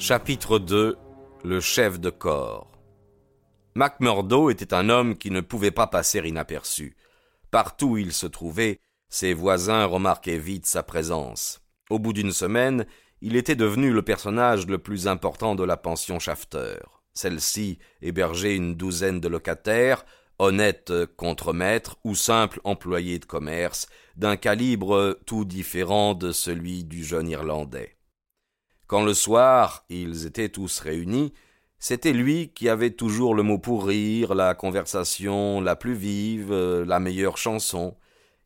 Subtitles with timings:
[0.00, 0.96] Chapitre 2
[1.42, 2.70] Le chef de corps
[3.74, 6.96] MacMurdo était un homme qui ne pouvait pas passer inaperçu.
[7.50, 11.60] Partout où il se trouvait, ses voisins remarquaient vite sa présence.
[11.90, 12.86] Au bout d'une semaine,
[13.22, 16.76] il était devenu le personnage le plus important de la pension Shafter.
[17.12, 20.06] Celle-ci hébergeait une douzaine de locataires,
[20.38, 27.28] honnêtes contremaîtres ou simples employés de commerce, d'un calibre tout différent de celui du jeune
[27.28, 27.97] Irlandais.
[28.88, 31.34] Quand le soir ils étaient tous réunis,
[31.78, 36.98] c'était lui qui avait toujours le mot pour rire, la conversation la plus vive, la
[36.98, 37.96] meilleure chanson.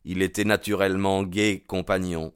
[0.03, 2.33] Il était naturellement gai compagnon.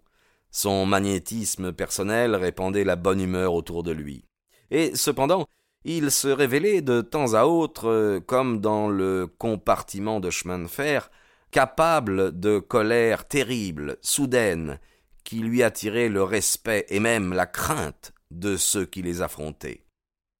[0.51, 4.23] Son magnétisme personnel répandait la bonne humeur autour de lui.
[4.71, 5.45] Et cependant,
[5.83, 11.11] il se révélait de temps à autre, comme dans le compartiment de chemin de fer,
[11.51, 14.79] capable de colère terrible, soudaine,
[15.27, 19.83] qui lui attirait le respect et même la crainte de ceux qui les affrontaient.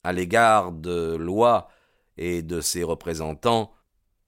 [0.06, 1.68] À l'égard de loi
[2.16, 3.74] et de ses représentants,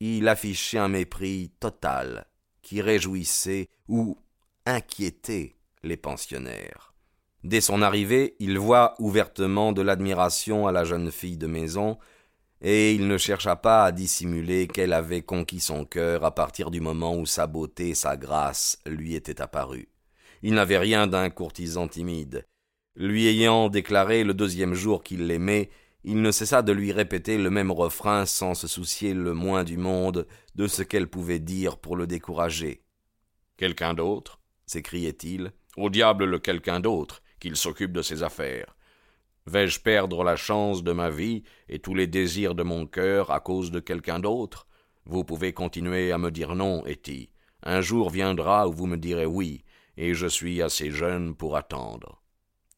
[0.02, 2.26] il affichait un mépris total
[2.62, 4.18] qui réjouissait ou
[4.66, 6.94] inquiétait les pensionnaires.
[7.46, 11.98] Dès son arrivée, il voit ouvertement de l'admiration à la jeune fille de maison,
[12.60, 16.82] et il ne chercha pas à dissimuler qu'elle avait conquis son cœur à partir du
[16.82, 19.88] moment où sa beauté, sa grâce lui étaient apparues.
[20.42, 22.48] Il n'avait rien d'un courtisan timide.
[22.96, 25.70] Lui ayant déclaré le deuxième jour qu'il l'aimait,
[26.04, 29.78] il ne cessa de lui répéter le même refrain sans se soucier le moins du
[29.78, 32.84] monde de ce qu'elle pouvait dire pour le décourager.
[33.58, 35.52] Quelqu'un d'autre s'écriait-il.
[35.78, 38.76] Au diable le quelqu'un d'autre, qu'il s'occupe de ses affaires.
[39.46, 43.40] Vais-je perdre la chance de ma vie et tous les désirs de mon cœur à
[43.40, 44.68] cause de quelqu'un d'autre?
[45.06, 47.30] Vous pouvez continuer à me dire non, Etty.
[47.64, 49.64] Un jour viendra où vous me direz oui,
[49.98, 52.22] et je suis assez jeune pour attendre.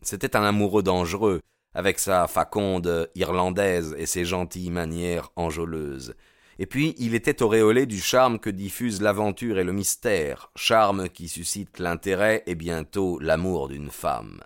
[0.02, 1.42] C'était un amoureux dangereux,
[1.74, 6.16] avec sa faconde irlandaise et ses gentilles manières enjôleuses.
[6.60, 11.28] Et puis il était auréolé du charme que diffuse l'aventure et le mystère, charme qui
[11.28, 14.42] suscite l'intérêt et bientôt l'amour d'une femme.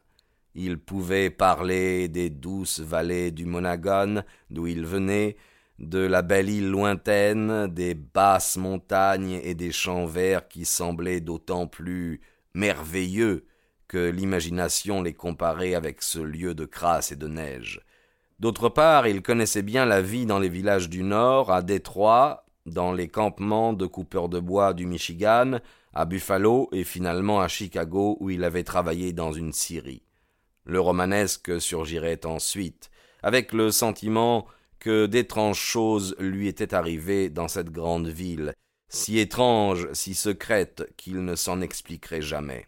[0.53, 5.35] Il pouvait parler des douces vallées du Monagone, d'où il venait,
[5.79, 11.67] de la belle île lointaine, des basses montagnes et des champs verts qui semblaient d'autant
[11.67, 12.21] plus
[12.55, 13.45] merveilleux
[13.87, 17.81] que l'imagination les comparait avec ce lieu de crasse et de neige.
[18.39, 22.91] D'autre part, il connaissait bien la vie dans les villages du Nord, à Détroit, dans
[22.91, 25.59] les campements de coupeurs de bois du Michigan,
[25.93, 30.03] à Buffalo et finalement à Chicago où il avait travaillé dans une scierie.
[30.65, 32.89] Le romanesque surgirait ensuite,
[33.21, 34.45] avec le sentiment
[34.79, 38.53] que d'étranges choses lui étaient arrivées dans cette grande ville,
[38.89, 42.67] si étrange, si secrète qu'il ne s'en expliquerait jamais.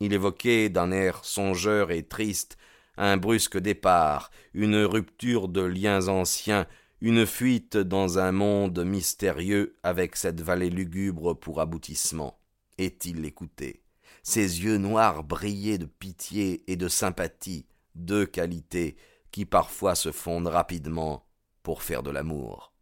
[0.00, 2.56] Il évoquait d'un air songeur et triste
[2.96, 6.66] un brusque départ, une rupture de liens anciens,
[7.00, 12.38] une fuite dans un monde mystérieux avec cette vallée lugubre pour aboutissement.
[12.76, 13.82] Et-il l'écoutait
[14.22, 18.96] Ses yeux noirs brillaient de pitié et de sympathie, deux qualités
[19.30, 21.26] qui parfois se fondent rapidement
[21.62, 22.72] pour faire de l'amour.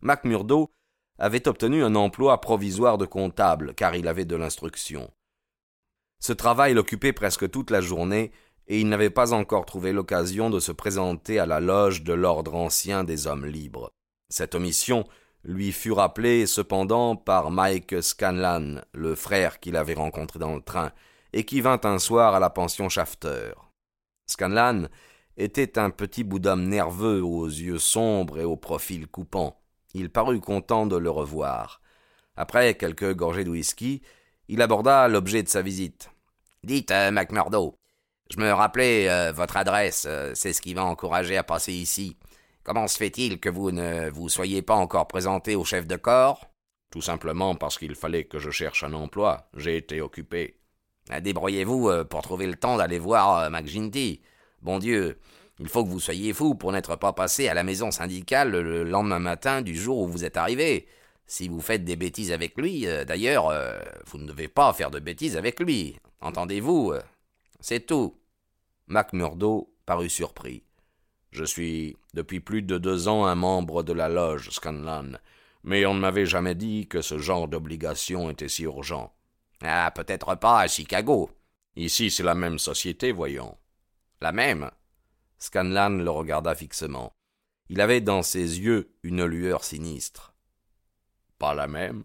[0.00, 0.70] Macmurdo
[1.22, 5.08] avait obtenu un emploi provisoire de comptable, car il avait de l'instruction.
[6.18, 8.32] Ce travail l'occupait presque toute la journée,
[8.66, 12.56] et il n'avait pas encore trouvé l'occasion de se présenter à la loge de l'ordre
[12.56, 13.92] ancien des hommes libres.
[14.30, 15.04] Cette omission
[15.44, 20.90] lui fut rappelée cependant par Mike Scanlan, le frère qu'il avait rencontré dans le train,
[21.32, 23.52] et qui vint un soir à la pension Shafter.
[24.26, 24.88] Scanlan
[25.36, 29.61] était un petit bout d'homme nerveux aux yeux sombres et au profil coupant.
[29.94, 31.80] Il parut content de le revoir.
[32.36, 34.02] Après quelques gorgées de whisky,
[34.48, 36.10] il aborda l'objet de sa visite.
[36.64, 37.78] Dites, euh, McMurdo,
[38.30, 42.16] je me rappelais euh, votre adresse, euh, c'est ce qui m'a encouragé à passer ici.
[42.62, 46.50] Comment se fait-il que vous ne vous soyez pas encore présenté au chef de corps
[46.90, 49.48] Tout simplement parce qu'il fallait que je cherche un emploi.
[49.56, 50.60] J'ai été occupé.
[51.20, 54.22] Débrouillez-vous pour trouver le temps d'aller voir McGinty.
[54.62, 55.18] Bon Dieu,
[55.62, 58.82] il faut que vous soyez fou pour n'être pas passé à la maison syndicale le
[58.82, 60.88] lendemain matin du jour où vous êtes arrivé.
[61.24, 64.90] Si vous faites des bêtises avec lui, euh, d'ailleurs, euh, vous ne devez pas faire
[64.90, 66.00] de bêtises avec lui.
[66.20, 67.00] Entendez-vous euh,
[67.60, 68.18] C'est tout.
[68.88, 70.64] Macmurdo parut surpris.
[71.30, 75.12] Je suis depuis plus de deux ans un membre de la loge Scanlan,
[75.62, 79.14] mais on ne m'avait jamais dit que ce genre d'obligation était si urgent.
[79.62, 81.30] Ah, peut-être pas à Chicago.
[81.76, 83.56] Ici, c'est la même société, voyons.
[84.20, 84.72] La même
[85.42, 87.16] Scanlan le regarda fixement.
[87.68, 90.34] Il avait dans ses yeux une lueur sinistre.
[91.40, 92.04] Pas la même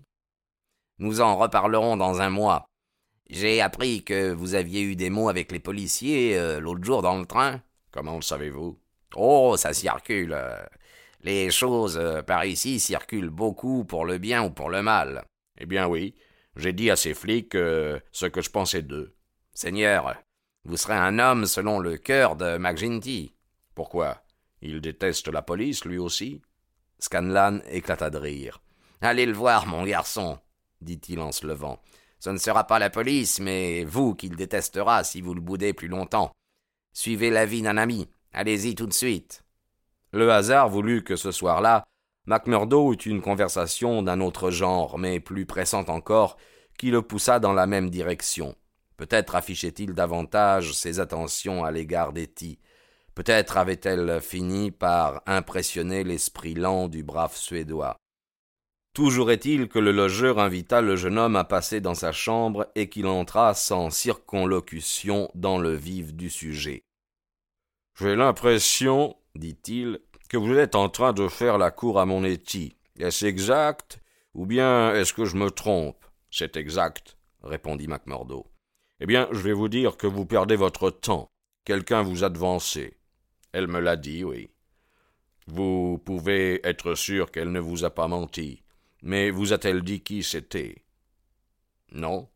[0.98, 2.66] Nous en reparlerons dans un mois.
[3.30, 7.20] J'ai appris que vous aviez eu des mots avec les policiers euh, l'autre jour dans
[7.20, 7.62] le train.
[7.92, 8.80] Comment le savez-vous?
[9.16, 10.34] Oh, ça circule.
[10.34, 10.58] euh.
[11.22, 15.26] Les choses euh, par ici circulent beaucoup pour le bien ou pour le mal.
[15.60, 16.16] Eh bien oui,
[16.56, 19.16] j'ai dit à ces flics ce que je pensais d'eux.
[19.54, 20.16] Seigneur,
[20.68, 23.34] vous serez un homme selon le cœur de McGinty.
[23.74, 24.22] Pourquoi?
[24.62, 26.42] Il déteste la police, lui aussi?
[27.00, 28.62] Scanlan éclata de rire.
[29.00, 30.40] Allez le voir, mon garçon,
[30.82, 31.80] dit-il en se levant.
[32.20, 35.88] Ce ne sera pas la police, mais vous qu'il détestera si vous le boudez plus
[35.88, 36.34] longtemps.
[36.92, 38.10] Suivez l'avis d'un ami.
[38.34, 39.46] Allez-y tout de suite.
[40.12, 41.86] Le hasard voulut que ce soir-là,
[42.26, 46.36] Macmurdo eut une conversation d'un autre genre, mais plus pressante encore,
[46.78, 48.54] qui le poussa dans la même direction.
[48.98, 52.60] Peut-être affichait-il davantage ses attentions à l'égard d'Etty.
[53.14, 57.98] Peut-être avait-elle fini par impressionner l'esprit lent du brave Suédois.
[58.94, 62.90] Toujours est-il que le logeur invita le jeune homme à passer dans sa chambre et
[62.90, 66.82] qu'il entra sans circonlocution dans le vif du sujet.
[68.00, 70.00] J'ai l'impression, dit-il,
[70.30, 72.76] que vous êtes en train de faire la cour à mon Etty.
[73.00, 74.00] Est-ce exact
[74.34, 78.48] ou bien est-ce que je me trompe C'est exact, répondit Macmurdo.
[79.00, 81.30] Eh bien, je vais vous dire que vous perdez votre temps.
[81.66, 82.98] Quelqu'un vous a devancé.
[83.52, 84.50] Elle me l'a dit, oui.
[85.48, 88.64] Vous pouvez être sûr qu'elle ne vous a pas menti.
[89.02, 90.84] Mais vous a-t-elle dit qui c'était?
[91.92, 92.30] Non.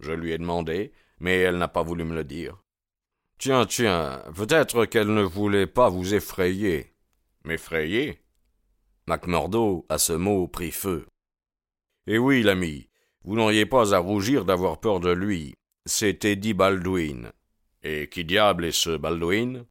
[0.00, 2.62] Je lui ai demandé, mais elle n'a pas voulu me le dire.
[3.38, 6.94] Tiens, tiens, peut-être qu'elle ne voulait pas vous effrayer.
[7.44, 8.20] M'effrayer?
[9.06, 11.06] Macmurdo, à ce mot, prit feu.
[12.06, 12.88] Eh oui, l'ami,
[13.22, 15.54] vous n'auriez pas à rougir d'avoir peur de lui.
[15.90, 17.32] C'est Eddie Baldwin.
[17.82, 19.64] Et qui diable est ce Baldwin?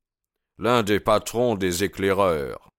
[0.58, 2.70] L'un des patrons des éclaireurs.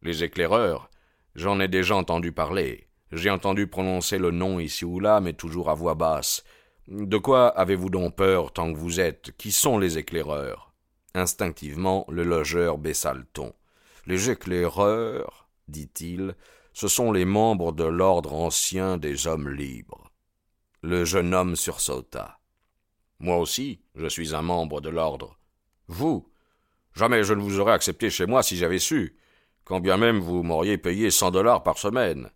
[0.00, 0.88] Les éclaireurs
[1.34, 2.88] J'en ai déjà entendu parler.
[3.12, 6.44] J'ai entendu prononcer le nom ici ou là, mais toujours à voix basse.
[6.86, 9.36] De quoi avez-vous donc peur tant que vous êtes?
[9.36, 10.72] Qui sont les éclaireurs?
[11.12, 13.52] Instinctivement, le logeur baissa le ton.
[14.06, 16.34] Les éclaireurs, dit-il,
[16.72, 20.10] ce sont les membres de l'ordre ancien des hommes libres.
[20.80, 22.37] Le jeune homme sursauta.
[23.20, 25.38] Moi aussi, je suis un membre de l'ordre.
[25.88, 26.30] Vous
[26.94, 29.16] Jamais je ne vous aurais accepté chez moi si j'avais su,
[29.64, 32.30] quand bien même vous m'auriez payé cent dollars par semaine.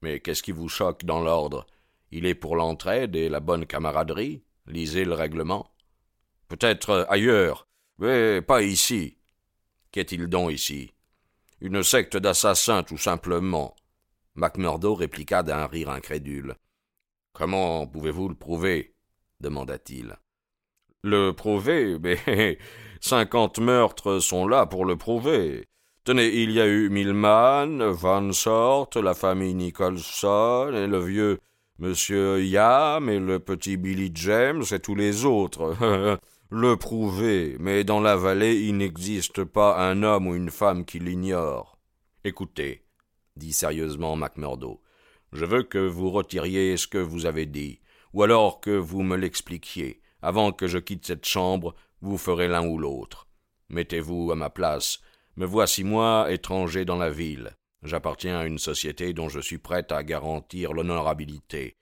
[0.00, 1.66] Mais qu'est-ce qui vous choque dans l'ordre?
[2.10, 4.42] Il est pour l'entraide et la bonne camaraderie.
[4.66, 5.70] Lisez le règlement.
[6.48, 7.66] Peut-être ailleurs,
[7.98, 9.18] mais pas ici.
[9.90, 10.92] Qu'est-il donc ici?
[11.60, 13.76] Une secte d'assassins, tout simplement.
[14.34, 16.56] Macmurdo répliqua d'un rire incrédule.
[17.32, 18.91] Comment pouvez-vous le prouver?
[19.42, 20.16] Demanda-t-il.
[21.02, 22.58] Le prouver Mais
[23.00, 25.66] cinquante meurtres sont là pour le prouver.
[26.04, 31.38] Tenez, il y a eu Milman, Van Sort, la famille Nicholson, et le vieux
[31.78, 35.76] Monsieur Yam, et le petit Billy James, et tous les autres.
[36.52, 40.98] le prouver, mais dans la vallée il n'existe pas un homme ou une femme qui
[40.98, 41.78] l'ignore.
[42.24, 42.84] Écoutez,
[43.36, 44.82] dit sérieusement Macmurdo,
[45.32, 47.80] je veux que vous retiriez ce que vous avez dit,
[48.12, 50.00] ou alors que vous me l'expliquiez.
[50.20, 53.26] Avant que je quitte cette chambre, vous ferez l'un ou l'autre.
[53.68, 55.00] Mettez-vous à ma place.
[55.36, 57.56] Me voici moi, étranger dans la ville.
[57.82, 61.74] J'appartiens à une société dont je suis prêt à garantir l'honorabilité.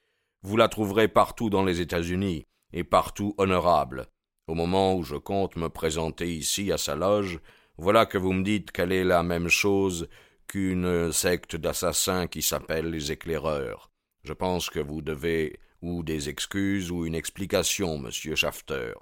[0.42, 4.06] Vous la trouverez partout dans les États-Unis, et partout honorable.
[4.46, 7.40] Au moment où je compte me présenter ici à sa loge,
[7.76, 10.08] voilà que vous me dites qu'elle est la même chose
[10.46, 13.90] qu'une secte d'assassins qui s'appelle les éclaireurs.
[14.24, 18.92] Je pense que vous devez ou des excuses ou une explication, monsieur Shafter.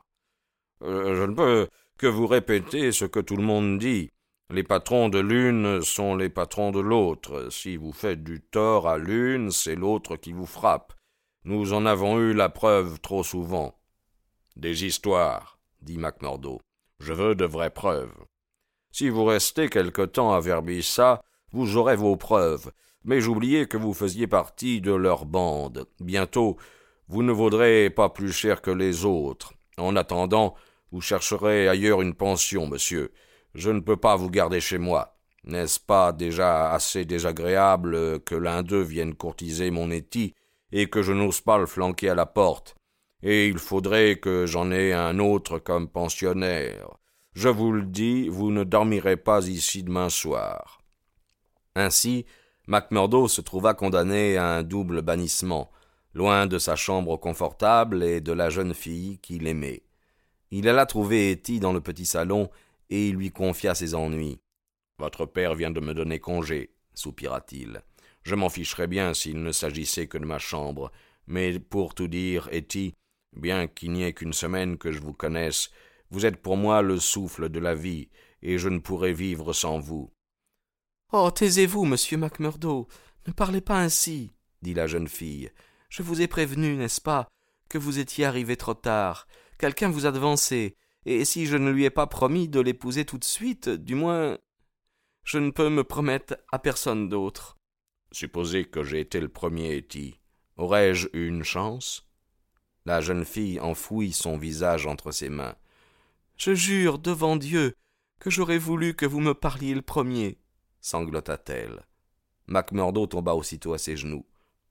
[0.82, 4.10] Euh, je ne peux que vous répéter ce que tout le monde dit.
[4.50, 7.50] Les patrons de l'une sont les patrons de l'autre.
[7.50, 10.94] Si vous faites du tort à l'une, c'est l'autre qui vous frappe.
[11.44, 13.78] Nous en avons eu la preuve trop souvent.
[14.56, 16.60] Des histoires, dit Macmurdo.
[17.00, 18.24] Je veux de vraies preuves.
[18.90, 22.72] Si vous restez quelque temps à Verbissa, vous aurez vos preuves.
[23.04, 25.86] Mais j'oubliais que vous faisiez partie de leur bande.
[26.00, 26.56] Bientôt,
[27.08, 29.54] vous ne vaudrez pas plus cher que les autres.
[29.78, 30.54] En attendant,
[30.90, 33.12] vous chercherez ailleurs une pension, monsieur.
[33.54, 35.18] Je ne peux pas vous garder chez moi.
[35.44, 40.34] N'est-ce pas déjà assez désagréable que l'un d'eux vienne courtiser mon éti
[40.72, 42.74] et que je n'ose pas le flanquer à la porte?
[43.22, 46.88] Et il faudrait que j'en ai un autre comme pensionnaire.
[47.32, 50.80] Je vous le dis, vous ne dormirez pas ici demain soir.
[51.74, 52.26] Ainsi,
[52.68, 55.70] Macmurdo se trouva condamné à un double bannissement,
[56.12, 59.84] loin de sa chambre confortable et de la jeune fille qu'il aimait.
[60.50, 62.50] Il alla trouver Etty dans le petit salon
[62.90, 64.38] et il lui confia ses ennuis.
[64.98, 67.80] Votre père vient de me donner congé, soupira-t-il.
[68.22, 70.92] Je m'en ficherais bien s'il ne s'agissait que de ma chambre,
[71.26, 72.92] mais pour tout dire, Etty,
[73.34, 75.70] bien qu'il n'y ait qu'une semaine que je vous connaisse,
[76.10, 78.10] vous êtes pour moi le souffle de la vie,
[78.42, 80.10] et je ne pourrais vivre sans vous.
[81.12, 81.30] Oh.
[81.30, 82.86] Taisez-vous, monsieur Macmurdo.
[83.26, 85.50] Ne parlez pas ainsi, dit la jeune fille.
[85.88, 87.28] Je vous ai prévenu, n'est-ce pas,
[87.68, 89.26] que vous étiez arrivé trop tard.
[89.58, 93.18] Quelqu'un vous a devancé, et si je ne lui ai pas promis de l'épouser tout
[93.18, 94.38] de suite, du moins
[95.24, 97.56] je ne peux me promettre à personne d'autre.
[98.12, 100.18] Supposez que j'ai été le premier Etty.
[100.56, 102.08] Aurais-je eu une chance?
[102.86, 105.56] La jeune fille enfouit son visage entre ses mains.
[106.36, 107.74] Je jure devant Dieu
[108.20, 110.38] que j'aurais voulu que vous me parliez le premier
[110.80, 111.86] sanglota-t-elle.
[112.46, 114.26] Macmurdo tomba aussitôt à ses genoux.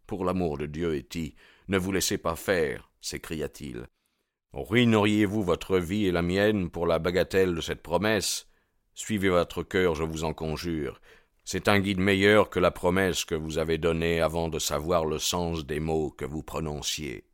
[0.05, 1.35] Pour l'amour de Dieu, Etty,
[1.67, 3.87] ne vous laissez pas faire, s'écria-t-il.
[4.53, 8.47] Ruineriez-vous votre vie et la mienne pour la bagatelle de cette promesse?
[8.93, 10.99] Suivez votre cœur, je vous en conjure.
[11.43, 15.19] C'est un guide meilleur que la promesse que vous avez donnée avant de savoir le
[15.19, 17.25] sens des mots que vous prononciez.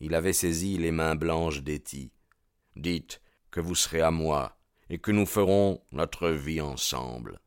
[0.00, 2.10] Il avait saisi les mains blanches d'Etty.
[2.74, 4.56] Dites que vous serez à moi,
[4.90, 7.40] et que nous ferons notre vie ensemble.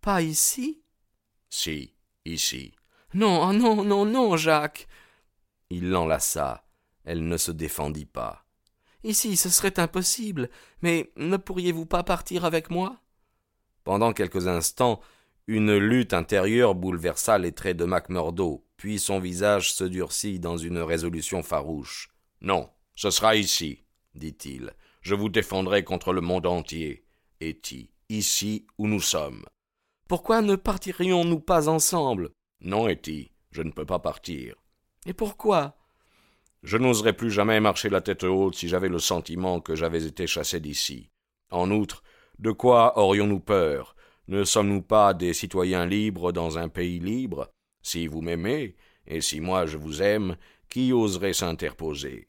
[0.00, 0.82] Pas ici?
[1.50, 2.72] Si, ici.
[3.12, 4.86] Non, ah non, non, non, Jacques.
[5.68, 6.64] Il l'enlaça.
[7.04, 8.44] Elle ne se défendit pas.
[9.04, 10.50] Ici, ce serait impossible.
[10.82, 13.00] Mais ne pourriez-vous pas partir avec moi?
[13.84, 15.00] Pendant quelques instants,
[15.46, 20.78] une lutte intérieure bouleversa les traits de Macmurdo, puis son visage se durcit dans une
[20.78, 22.08] résolution farouche.
[22.40, 24.72] Non, ce sera ici, dit-il.
[25.02, 27.04] Je vous défendrai contre le monde entier.
[27.40, 29.44] Etty, ici où nous sommes.
[30.10, 32.30] Pourquoi ne partirions-nous pas ensemble?
[32.62, 34.56] Non, Etty, je ne peux pas partir.
[35.06, 35.76] Et pourquoi?
[36.64, 40.26] Je n'oserais plus jamais marcher la tête haute si j'avais le sentiment que j'avais été
[40.26, 41.10] chassé d'ici.
[41.52, 42.02] En outre,
[42.40, 43.94] de quoi aurions-nous peur?
[44.26, 47.48] Ne sommes-nous pas des citoyens libres dans un pays libre?
[47.80, 48.74] Si vous m'aimez,
[49.06, 50.36] et si moi je vous aime,
[50.68, 52.26] qui oserait s'interposer?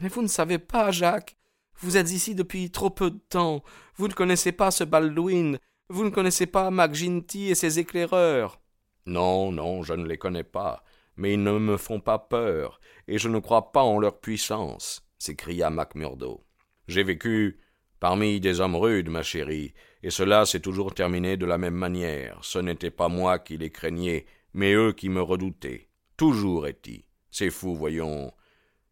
[0.00, 1.36] Mais vous ne savez pas, Jacques.
[1.76, 3.62] Vous êtes ici depuis trop peu de temps.
[3.96, 5.58] Vous ne connaissez pas ce Baldwin,
[5.92, 8.60] vous ne connaissez pas McGinty et ses éclaireurs?
[9.04, 10.84] Non, non, je ne les connais pas,
[11.16, 15.06] mais ils ne me font pas peur, et je ne crois pas en leur puissance,
[15.18, 16.44] s'écria Macmurdo.
[16.88, 17.60] J'ai vécu
[18.00, 22.38] parmi des hommes rudes, ma chérie, et cela s'est toujours terminé de la même manière.
[22.42, 25.88] Ce n'était pas moi qui les craignais, mais eux qui me redoutaient.
[26.16, 27.04] Toujours, Etty.
[27.30, 28.32] C'est fou, voyons.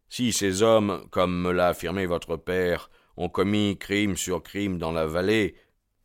[0.07, 4.91] Si ces hommes, comme me l'a affirmé votre père, ont commis crime sur crime dans
[4.91, 5.55] la vallée,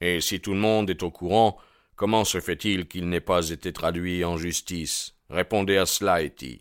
[0.01, 1.57] et si tout le monde est au courant,
[1.97, 5.15] comment se fait-il qu'il n'ait pas été traduit en justice?
[5.31, 6.61] Répondez à cela, Etty.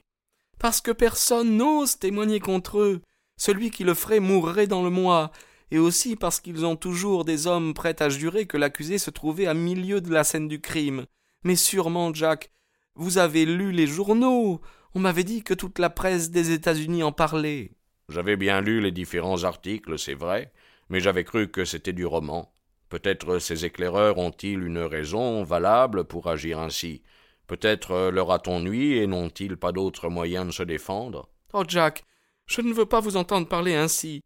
[0.60, 3.02] Parce que personne n'ose témoigner contre eux.
[3.38, 5.32] Celui qui le ferait mourrait dans le mois,
[5.72, 9.48] et aussi parce qu'ils ont toujours des hommes prêts à jurer que l'accusé se trouvait
[9.48, 11.06] à milieu de la scène du crime.
[11.44, 12.52] Mais sûrement, Jack,
[12.96, 14.62] vous avez lu les journaux.
[14.94, 17.72] On m'avait dit que toute la presse des États-Unis en parlait.
[18.08, 20.54] J'avais bien lu les différents articles, c'est vrai,
[20.90, 22.55] mais j'avais cru que c'était du roman.
[22.90, 27.04] Peut-être ces éclaireurs ont-ils une raison valable pour agir ainsi.
[27.48, 31.30] Peut-être leur a-t-on nui et n'ont-ils pas d'autre moyen de se défendre?
[31.54, 32.04] Oh, Jack,
[32.46, 34.24] je ne veux pas vous entendre parler ainsi.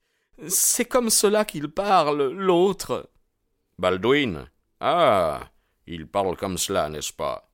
[0.48, 3.10] C'est comme cela qu'il parle, l'autre.
[3.78, 4.48] Baldwin?
[4.80, 5.50] Ah
[5.92, 7.50] il parle comme cela, n'est-ce pas?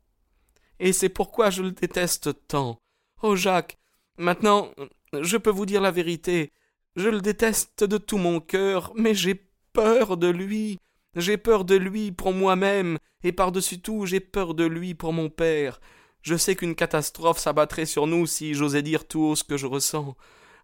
[0.79, 2.81] Et c'est pourquoi je le déteste tant.
[3.21, 3.77] Oh, Jacques,
[4.17, 4.71] maintenant,
[5.13, 6.51] je peux vous dire la vérité.
[6.97, 10.77] Je le déteste de tout mon cœur, mais j'ai peur de lui.
[11.15, 15.29] J'ai peur de lui pour moi-même, et par-dessus tout j'ai peur de lui pour mon
[15.29, 15.79] père.
[16.21, 19.67] Je sais qu'une catastrophe s'abattrait sur nous si j'osais dire tout haut ce que je
[19.67, 20.15] ressens.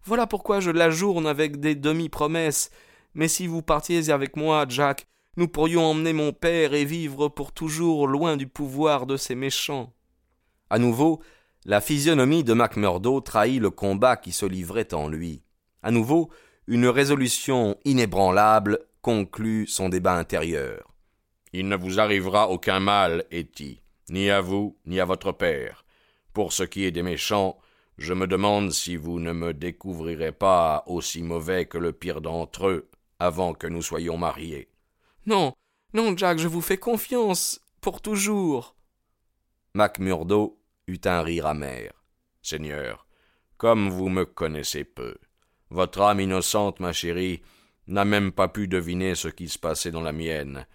[0.04, 2.70] Voilà pourquoi je l'ajourne avec des demi-promesses.
[3.14, 5.06] Mais si vous partiez avec moi, Jack,
[5.36, 9.92] nous pourrions emmener mon père et vivre pour toujours loin du pouvoir de ces méchants.
[10.68, 11.22] À nouveau,
[11.64, 15.44] la physionomie de Macmurdo trahit le combat qui se livrait en lui.
[15.82, 16.30] À nouveau,
[16.66, 20.94] une résolution inébranlable conclut son débat intérieur.
[21.52, 25.84] Il ne vous arrivera aucun mal, Etty, ni à vous, ni à votre père.
[26.32, 27.58] Pour ce qui est des méchants,
[27.98, 32.68] je me demande si vous ne me découvrirez pas aussi mauvais que le pire d'entre
[32.68, 34.68] eux avant que nous soyons mariés.
[35.26, 35.54] Non,
[35.94, 38.74] Non, Jack, je vous fais confiance, pour toujours.
[39.74, 41.92] Macmurdo eut un rire amer.
[42.40, 43.06] Seigneur,
[43.58, 45.16] comme vous me connaissez peu,
[45.68, 47.42] votre âme innocente, ma chérie,
[47.86, 50.66] n'a même pas pu deviner ce qui se passait dans la mienne.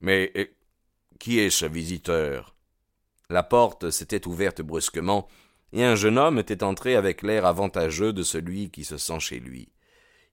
[0.00, 0.54] Mais eh,
[1.18, 2.54] qui est ce visiteur?
[3.30, 5.28] La porte s'était ouverte brusquement,
[5.72, 9.38] et un jeune homme était entré avec l'air avantageux de celui qui se sent chez
[9.38, 9.70] lui.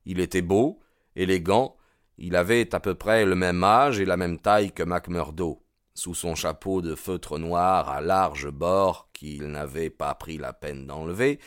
[0.05, 0.79] Il était beau,
[1.15, 1.75] élégant,
[2.17, 5.61] il avait à peu près le même âge et la même taille que Macmurdo.
[5.93, 10.87] Sous son chapeau de feutre noir à larges bords qu'il n'avait pas pris la peine
[10.87, 11.39] d'enlever,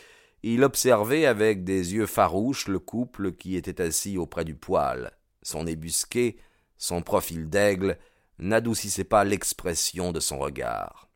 [0.43, 5.11] il observait avec des yeux farouches le couple qui était assis auprès du poêle.
[5.43, 6.39] Son ébusqué,
[6.77, 7.99] son profil d'aigle,
[8.39, 11.11] n'adoucissait pas l'expression de son regard.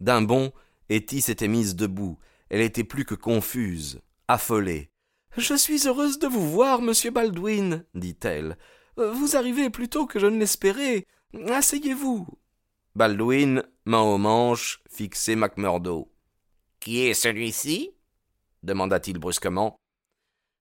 [0.00, 0.52] D'un bond,
[0.88, 2.18] Etty s'était mise debout.
[2.48, 4.90] Elle était plus que confuse, affolée.
[5.36, 8.58] Je suis heureuse de vous voir, monsieur Baldwin, dit-elle.
[8.96, 11.06] Vous arrivez plus tôt que je ne l'espérais.
[11.48, 12.26] Asseyez-vous.
[12.96, 16.12] Baldwin, main aux manches, fixait Macmurdo.
[16.80, 17.92] Qui est celui-ci?
[18.62, 19.76] Demanda-t-il brusquement.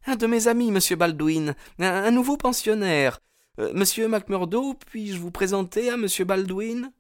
[0.06, 3.20] Un de mes amis, monsieur Baldwin, un, nouveau pensionnaire.
[3.60, 6.92] Euh, monsieur Macmurdo, puis-je vous présenter à monsieur Baldwin?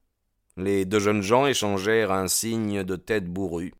[0.58, 3.74] Les deux jeunes gens échangèrent un signe de tête bourrue.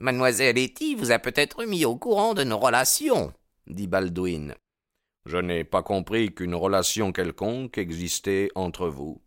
[0.00, 3.32] Mademoiselle Etty vous a peut-être mis au courant de nos relations,
[3.66, 4.54] dit Baldwin.
[5.24, 9.22] Je n'ai pas compris qu'une relation quelconque existait entre vous.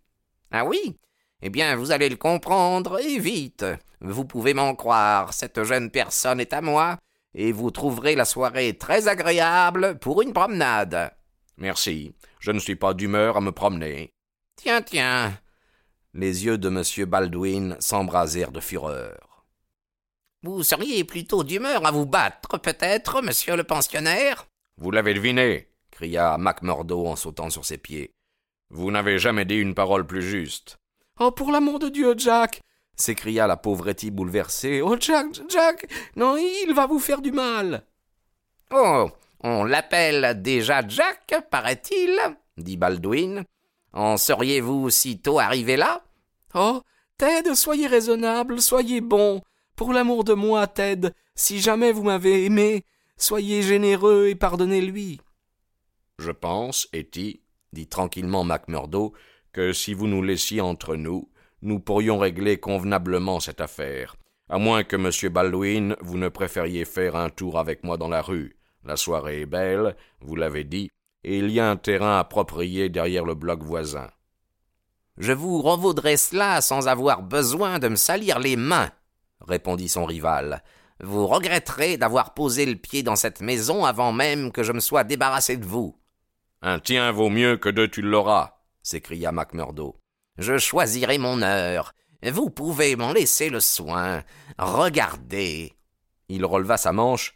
[0.52, 0.96] Ah oui
[1.42, 3.66] Eh bien, vous allez le comprendre, et vite.
[4.02, 6.98] Vous pouvez m'en croire, cette jeune personne est à moi,
[7.34, 11.12] et vous trouverez la soirée très agréable pour une promenade.
[11.58, 14.12] Merci, je ne suis pas d'humeur à me promener.
[14.56, 15.38] Tiens, tiens.
[16.14, 17.06] Les yeux de M.
[17.06, 19.46] Baldwin s'embrasèrent de fureur.
[20.44, 24.48] Vous seriez plutôt d'humeur à vous battre, peut-être, monsieur le pensionnaire?
[24.78, 28.14] Vous l'avez deviné, cria Macmurdo en sautant sur ses pieds.
[28.70, 30.80] Vous n'avez jamais dit une parole plus juste.
[31.20, 32.62] Oh, pour l'amour de Dieu, Jack
[32.96, 34.82] s'écria la pauvre Etty bouleversée.
[34.82, 37.86] Oh, Jack, Jack Non, il va vous faire du mal
[38.72, 39.10] Oh
[39.42, 42.20] On l'appelle déjà Jack, paraît-il
[42.58, 43.44] dit Baldwin.
[43.94, 46.04] En seriez-vous sitôt arrivé là?
[46.54, 46.82] Oh
[47.18, 49.42] Ted, soyez raisonnable, soyez bon.
[49.76, 52.86] Pour l'amour de moi, Ted, si jamais vous m'avez aimé,
[53.18, 55.20] soyez généreux et pardonnez-lui.
[56.18, 57.42] Je pense, Etty,
[57.74, 59.14] dit tranquillement Macmurdo,
[59.52, 61.30] que si vous nous laissiez entre nous,
[61.62, 64.16] nous pourrions régler convenablement cette affaire,
[64.48, 65.34] à moins que M.
[65.34, 68.58] Baldwin vous ne préfériez faire un tour avec moi dans la rue.
[68.86, 70.90] La soirée est belle, vous l'avez dit,
[71.24, 74.10] et il y a un terrain approprié derrière le bloc voisin.
[75.18, 78.90] Je vous revaudrai cela sans avoir besoin de me salir les mains,
[79.42, 80.64] répondit son rival.
[81.02, 85.04] Vous regretterez d'avoir posé le pied dans cette maison avant même que je me sois
[85.04, 85.96] débarrassé de vous.
[86.62, 88.59] Un tien vaut mieux que deux tu l'auras,
[88.90, 90.00] s'écria Macmurdo.
[90.38, 91.94] Je choisirai mon heure.
[92.24, 94.24] Vous pouvez m'en laisser le soin.
[94.58, 95.74] Regardez.
[96.28, 97.36] Il releva sa manche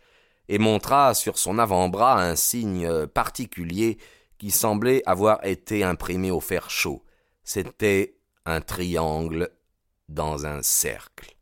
[0.49, 3.97] et montra sur son avant-bras un signe particulier
[4.37, 7.05] qui semblait avoir été imprimé au fer chaud.
[7.43, 9.49] C'était un triangle
[10.09, 11.35] dans un cercle.